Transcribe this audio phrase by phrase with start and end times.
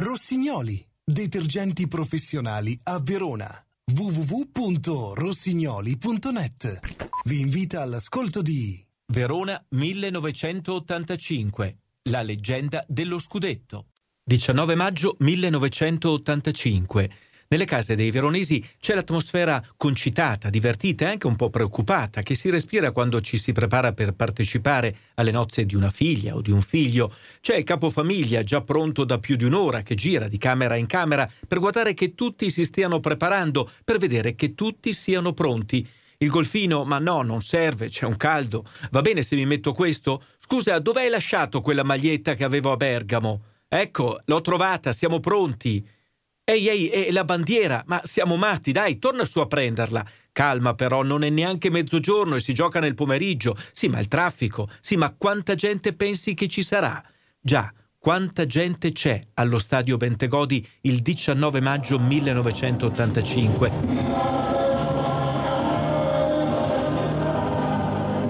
[0.00, 3.52] Rossignoli, detergenti professionali a Verona.
[3.92, 6.78] www.rossignoli.net
[7.24, 11.78] Vi invita all'ascolto di Verona 1985,
[12.10, 13.86] la leggenda dello scudetto.
[14.22, 17.10] 19 maggio 1985
[17.50, 22.50] nelle case dei veronesi c'è l'atmosfera concitata, divertita e anche un po' preoccupata che si
[22.50, 26.60] respira quando ci si prepara per partecipare alle nozze di una figlia o di un
[26.60, 27.10] figlio.
[27.40, 31.30] C'è il capofamiglia già pronto da più di un'ora che gira di camera in camera
[31.46, 35.88] per guardare che tutti si stiano preparando, per vedere che tutti siano pronti.
[36.18, 38.66] Il golfino, ma no, non serve, c'è un caldo.
[38.90, 40.22] Va bene se mi metto questo?
[40.38, 43.42] Scusa, dove hai lasciato quella maglietta che avevo a Bergamo?
[43.68, 45.96] Ecco, l'ho trovata, siamo pronti.
[46.50, 47.82] Ehi, ehi, e la bandiera?
[47.88, 50.02] Ma siamo matti, dai, torna su a prenderla.
[50.32, 53.54] Calma però, non è neanche mezzogiorno e si gioca nel pomeriggio.
[53.70, 54.66] Sì, ma il traffico.
[54.80, 57.04] Sì, ma quanta gente pensi che ci sarà?
[57.38, 64.37] Già, quanta gente c'è allo stadio Bentegodi il 19 maggio 1985?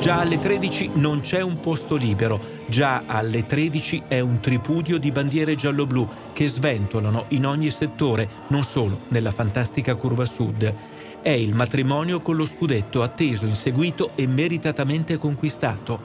[0.09, 5.11] Già alle 13 non c'è un posto libero, già alle 13 è un tripudio di
[5.13, 10.75] bandiere giallo-blu che sventolano in ogni settore, non solo nella fantastica curva sud.
[11.21, 16.01] È il matrimonio con lo scudetto atteso, inseguito e meritatamente conquistato.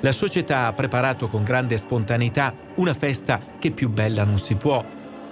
[0.00, 4.84] La società ha preparato con grande spontaneità una festa che più bella non si può.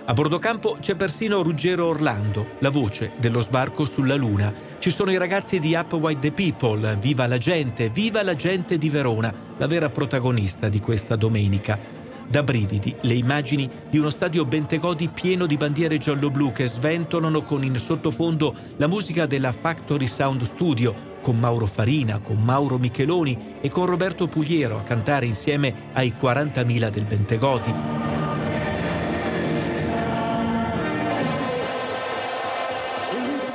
[0.06, 4.52] A bordo campo c'è persino Ruggero Orlando, la voce dello sbarco sulla Luna.
[4.78, 8.76] Ci sono i ragazzi di Up White the People, Viva la gente, viva la gente
[8.76, 11.78] di Verona, la vera protagonista di questa domenica.
[12.28, 17.64] Da brividi le immagini di uno stadio Bentegodi pieno di bandiere giallo-blu che sventolano con
[17.64, 23.70] in sottofondo la musica della Factory Sound Studio, con Mauro Farina, con Mauro Micheloni e
[23.70, 28.13] con Roberto Pugliero a cantare insieme ai 40.000 del Bentegodi.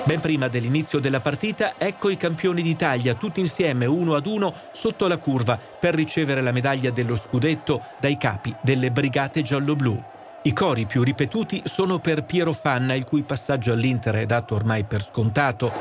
[0.05, 5.07] Ben prima dell'inizio della partita, ecco i campioni d'Italia, tutti insieme, uno ad uno, sotto
[5.07, 10.03] la curva, per ricevere la medaglia dello scudetto dai capi delle brigate giallo-blu.
[10.43, 14.83] I cori più ripetuti sono per Piero Fanna, il cui passaggio all'Inter è dato ormai
[14.83, 15.71] per scontato.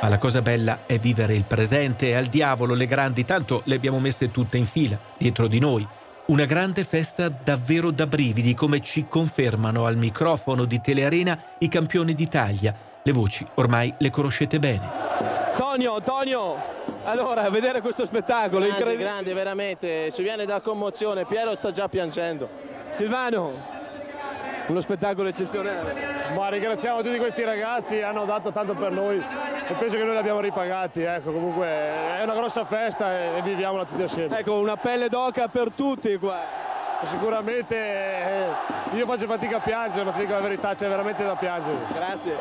[0.00, 3.74] Ma la cosa bella è vivere il presente e al diavolo le grandi, tanto le
[3.74, 5.86] abbiamo messe tutte in fila, dietro di noi.
[6.26, 12.14] Una grande festa davvero da brividi, come ci confermano al microfono di Telearena i campioni
[12.14, 12.74] d'Italia.
[13.00, 14.90] Le voci ormai le conoscete bene.
[15.56, 16.56] Tonio, Tonio,
[17.04, 19.08] allora, vedere questo spettacolo grande, incredibile.
[19.08, 22.48] Grande, veramente, si viene da commozione, Piero sta già piangendo.
[22.94, 23.52] Silvano,
[24.66, 25.94] uno spettacolo eccezionale.
[26.34, 29.22] Ma ringraziamo tutti questi ragazzi, hanno dato tanto per noi
[29.68, 31.02] e penso che noi li abbiamo ripagati.
[31.02, 34.38] Ecco, comunque è una grossa festa e, viviamola tutti assieme.
[34.38, 36.64] Ecco, una pelle d'oca per tutti qua.
[37.02, 38.46] Sicuramente eh,
[38.94, 41.76] io faccio fatica a piangere, ma ti dico la verità, c'è veramente da piangere.
[41.92, 42.36] Grazie.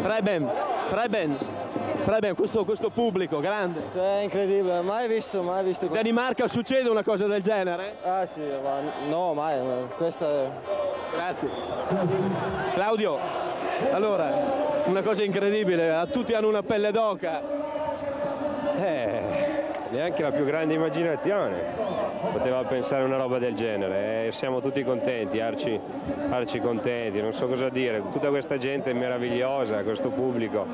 [0.00, 0.50] Preben,
[0.90, 1.38] Preben,
[2.04, 3.80] Preben, questo, questo pubblico grande.
[3.94, 5.86] È incredibile, mai visto, mai visto.
[5.86, 7.96] In Danimarca succede una cosa del genere?
[8.02, 10.50] Ah sì, ma no, mai, ma questa è...
[11.14, 11.48] Grazie.
[12.74, 13.18] Claudio,
[13.92, 14.30] allora,
[14.84, 17.40] una cosa incredibile, tutti hanno una pelle d'oca.
[18.78, 19.22] Eh,
[19.94, 21.62] neanche la più grande immaginazione
[22.32, 24.26] poteva pensare una roba del genere.
[24.26, 25.78] Eh, siamo tutti contenti, arci,
[26.30, 28.02] arci, contenti, non so cosa dire.
[28.10, 30.66] Tutta questa gente meravigliosa, questo pubblico.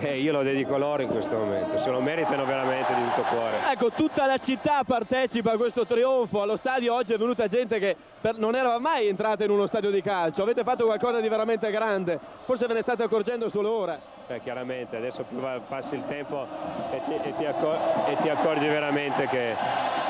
[0.00, 3.56] Eh, io lo dedico loro in questo momento, se lo meritano veramente di tutto cuore.
[3.70, 6.42] Ecco, tutta la città partecipa a questo trionfo.
[6.42, 9.90] Allo stadio oggi è venuta gente che per, non era mai entrata in uno stadio
[9.90, 10.42] di calcio.
[10.42, 12.18] Avete fatto qualcosa di veramente grande.
[12.44, 14.19] Forse ve ne state accorgendo solo ora.
[14.30, 16.46] Beh, chiaramente, adesso più passi il tempo
[16.92, 17.76] e ti, e ti, accor
[18.06, 19.56] e ti accorgi veramente che,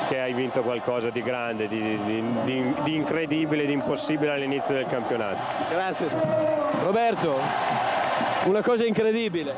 [0.09, 4.85] che, hai vinto qualcosa di grande, di, di, di, di incredibile, di impossibile all'inizio del
[4.85, 5.39] campionato.
[5.71, 6.07] Grazie.
[6.83, 7.35] Roberto,
[8.43, 9.55] una cosa incredibile.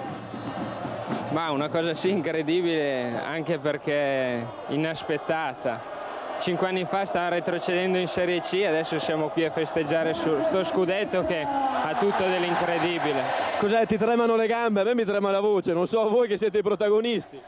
[1.32, 5.93] Ma una cosa sì incredibile anche perché inaspettata
[6.44, 10.66] cinque anni fa stava retrocedendo in Serie C, adesso siamo qui a festeggiare su sto
[10.66, 13.24] scudetto che ha tutto dell'incredibile.
[13.60, 13.86] Cos'è?
[13.86, 14.82] Ti tremano le gambe?
[14.82, 17.42] A me mi trema la voce, non so voi che siete i protagonisti.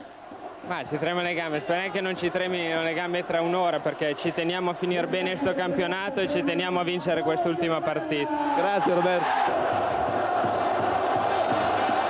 [0.68, 4.16] Ma ci tremano le gambe, speriamo che non ci tremino le gambe tra un'ora perché
[4.16, 8.32] ci teniamo a finire bene questo campionato e ci teniamo a vincere quest'ultima partita.
[8.56, 9.26] Grazie Roberto.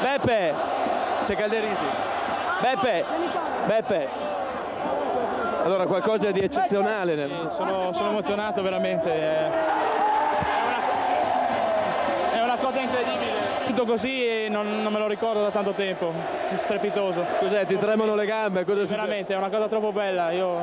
[0.01, 0.53] Beppe,
[1.25, 1.83] c'è Calderisi.
[2.61, 3.03] Beppe,
[3.65, 4.07] Beppe,
[5.65, 7.15] allora qualcosa di eccezionale.
[7.15, 7.51] Nel...
[7.56, 9.12] Sono, sono, emozionato veramente.
[9.12, 9.50] È
[10.63, 10.77] una,
[12.33, 13.33] è una cosa incredibile.
[13.65, 16.13] tutto così e non, non, me lo ricordo da tanto tempo,
[16.57, 17.25] strepitoso.
[17.39, 18.63] Cos'è, ti tremano le gambe?
[18.63, 20.62] Cosa Veramente, è una cosa troppo bella, io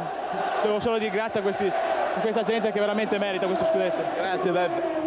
[0.62, 4.00] devo solo dire grazie a, questi, a questa gente che veramente merita questo scudetto.
[4.16, 5.00] Grazie Beppe.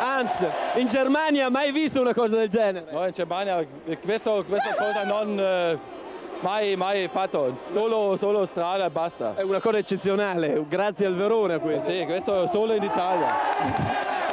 [0.00, 0.44] Hans,
[0.76, 2.86] in Germania mai visto una cosa del genere?
[2.90, 3.64] No, in Germania
[4.02, 5.38] questo, questa cosa non...
[5.38, 6.00] Eh
[6.42, 9.34] mai, mai fatto, solo, solo strada e basta.
[9.34, 11.90] È una cosa eccezionale, grazie al Verona questo.
[11.90, 13.28] Sì, questo solo in Italia.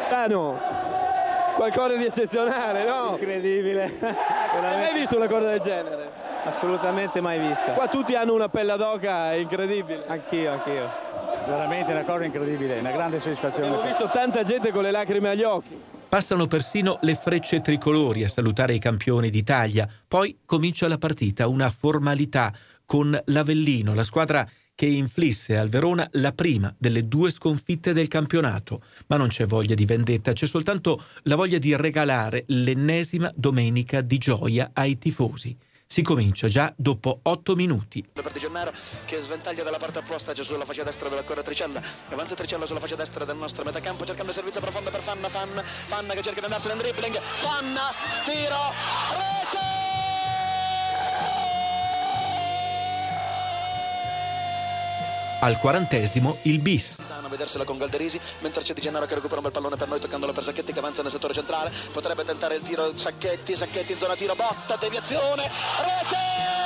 [0.09, 0.59] Tano,
[1.55, 3.11] qualcosa di eccezionale, no?
[3.11, 3.97] Incredibile.
[3.99, 6.11] Non hai mai visto una cosa del genere?
[6.43, 7.73] Assolutamente mai vista.
[7.73, 10.03] Qua tutti hanno una pella d'oca incredibile.
[10.07, 11.07] Anch'io, anch'io.
[11.45, 13.75] Veramente una cosa incredibile, una grande soddisfazione.
[13.75, 15.98] Ho visto tanta gente con le lacrime agli occhi.
[16.09, 19.87] Passano persino le frecce tricolori a salutare i campioni d'Italia.
[20.07, 22.51] Poi comincia la partita, una formalità
[22.83, 28.79] con l'Avellino, la squadra che inflisse al Verona la prima delle due sconfitte del campionato.
[29.05, 34.17] Ma non c'è voglia di vendetta, c'è soltanto la voglia di regalare l'ennesima domenica di
[34.17, 35.55] gioia ai tifosi.
[35.91, 38.07] Si comincia già dopo 8 minuti.
[38.13, 38.71] Di Gennaro
[39.05, 41.81] che sventaglia dalla parte opposta Gesù sulla faccia destra della corra Tricella.
[42.09, 45.29] Avanza Tricella sulla faccia destra del nostro metacampo cercando il servizio profondo per Fanna.
[45.29, 47.19] Fanna, Fanna che cerca di andarsene in dribbling.
[47.41, 47.91] Fanna,
[48.23, 48.71] tiro,
[49.17, 49.58] rete!
[55.41, 56.99] Al quarantesimo il bis.
[57.07, 59.99] A vedersela con Galderisi, mentre c'è Di Gennaro che recupera un bel pallone per noi
[59.99, 61.71] toccandolo per Sacchetti che avanza nel settore centrale.
[61.93, 66.58] Potrebbe tentare il tiro Sacchetti, Sacchetti in zona tiro, botta, deviazione, rete!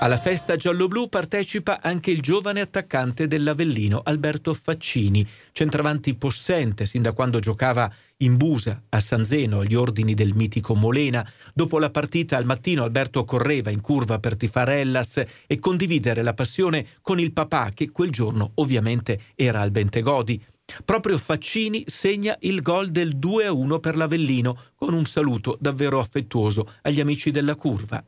[0.00, 7.10] Alla festa giallo-blu partecipa anche il giovane attaccante dell'Avellino, Alberto Faccini, centravanti possente sin da
[7.10, 11.28] quando giocava in Busa, a San Zeno, agli ordini del mitico Molena.
[11.52, 16.32] Dopo la partita al mattino Alberto correva in curva per tifare Hellas e condividere la
[16.32, 20.40] passione con il papà che quel giorno ovviamente era al Bentegodi.
[20.84, 27.00] Proprio Faccini segna il gol del 2-1 per l'Avellino con un saluto davvero affettuoso agli
[27.00, 28.00] amici della curva.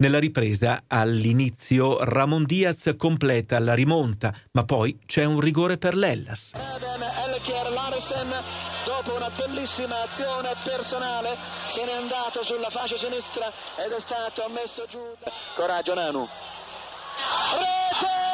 [0.00, 6.52] Nella ripresa, all'inizio, Ramon Diaz completa la rimonta, ma poi c'è un rigore per l'Ellas.
[8.86, 11.36] dopo una bellissima azione personale
[11.68, 15.02] se n'è andato sulla fascia sinistra ed è stato messo giù.
[15.54, 16.26] Coraggio Nanu.
[17.58, 18.29] Rete!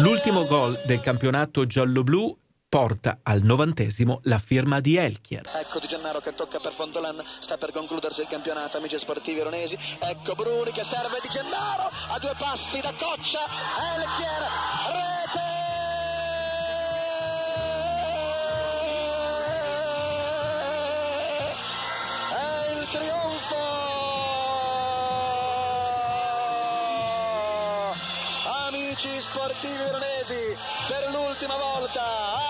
[0.00, 2.34] L'ultimo gol del campionato giallo-blu
[2.70, 5.46] porta al novantesimo la firma di Elchier.
[5.54, 9.76] Ecco Di Gennaro che tocca per Fontolan, sta per concludersi il campionato, amici sportivi ronesi.
[9.98, 13.40] Ecco Bruni che serve Di Gennaro a due passi da Coccia,
[13.94, 14.42] Elchier,
[14.88, 15.49] rete!
[29.00, 30.56] Amici sportivi veronesi
[30.86, 32.02] per l'ultima volta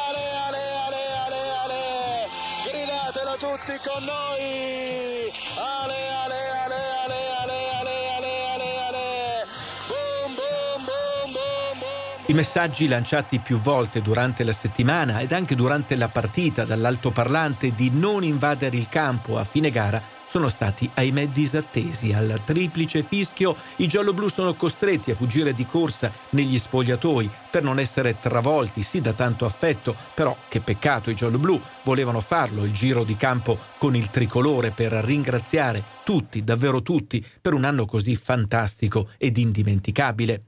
[0.09, 2.29] ale ale ale ale ale
[2.67, 9.47] gridatelo tutti con noi ale ale ale ale ale ale ale ale ale
[9.87, 15.55] boom boom boom boom boom i messaggi lanciati più volte durante la settimana ed anche
[15.55, 21.27] durante la partita dall'altoparlante di non invadere il campo a fine gara sono stati ahimè
[21.27, 22.13] disattesi.
[22.13, 27.81] Al triplice fischio i gialloblu sono costretti a fuggire di corsa negli spogliatoi per non
[27.81, 33.03] essere travolti, sì da tanto affetto, però che peccato i gialloblu volevano farlo il giro
[33.03, 39.09] di campo con il tricolore per ringraziare tutti, davvero tutti, per un anno così fantastico
[39.19, 40.45] ed indimenticabile.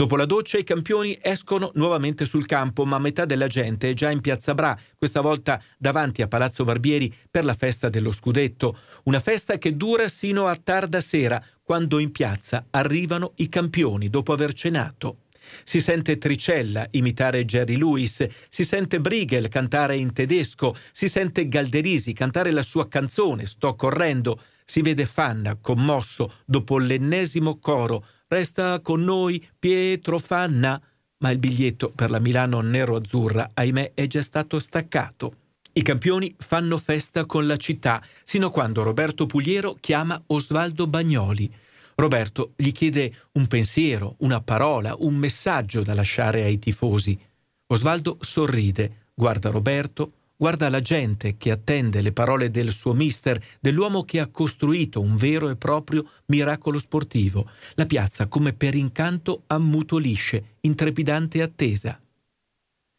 [0.00, 4.10] Dopo la doccia i campioni escono nuovamente sul campo, ma metà della gente è già
[4.10, 9.20] in piazza Bra, questa volta davanti a Palazzo Barbieri per la festa dello scudetto, una
[9.20, 14.54] festa che dura sino a tarda sera, quando in piazza arrivano i campioni dopo aver
[14.54, 15.16] cenato.
[15.64, 22.14] Si sente Tricella imitare Jerry Lewis, si sente Briegel cantare in tedesco, si sente Galderisi
[22.14, 29.02] cantare la sua canzone Sto correndo, si vede Fanna commosso dopo l'ennesimo coro Resta con
[29.02, 30.80] noi Pietro Fanna,
[31.16, 35.34] ma il biglietto per la Milano nero-azzurra, ahimè, è già stato staccato.
[35.72, 41.52] I campioni fanno festa con la città, sino a quando Roberto Pugliero chiama Osvaldo Bagnoli.
[41.96, 47.18] Roberto gli chiede un pensiero, una parola, un messaggio da lasciare ai tifosi.
[47.66, 54.04] Osvaldo sorride, guarda Roberto, Guarda la gente che attende le parole del suo mister, dell'uomo
[54.04, 57.50] che ha costruito un vero e proprio miracolo sportivo.
[57.74, 62.00] La piazza, come per incanto, ammutolisce, in trepidante attesa.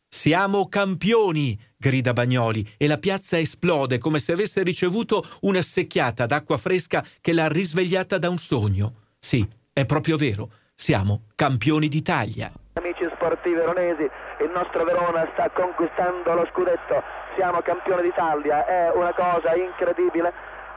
[0.07, 1.59] Siamo campioni!
[1.75, 7.33] grida Bagnoli e la piazza esplode come se avesse ricevuto una secchiata d'acqua fresca che
[7.33, 8.93] l'ha risvegliata da un sogno.
[9.17, 9.43] Sì,
[9.73, 10.51] è proprio vero.
[10.75, 12.51] siamo campioni d'Italia.
[12.73, 17.01] Amici sportivi veronesi, il nostro Verona sta conquistando lo scudetto,
[17.35, 20.33] siamo campioni d'Italia, è una cosa incredibile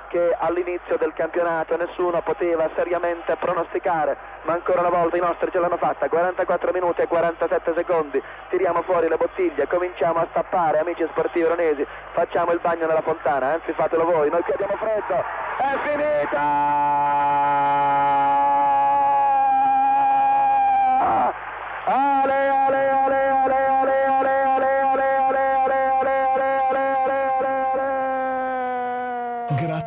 [0.09, 5.59] che all'inizio del campionato nessuno poteva seriamente pronosticare, ma ancora una volta i nostri ce
[5.59, 11.05] l'hanno fatta, 44 minuti e 47 secondi, tiriamo fuori le bottiglie, cominciamo a stappare, amici
[11.11, 15.17] sportivi veronesi, facciamo il bagno nella fontana, anzi fatelo voi, noi qui abbiamo freddo,
[15.59, 17.23] è finita!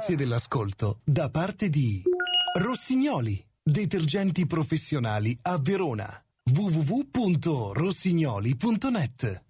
[0.08, 2.02] Grazie dell'ascolto da parte di
[2.58, 6.10] Rossignoli, detergenti professionali a Verona.
[6.50, 9.47] www.rossignoli.net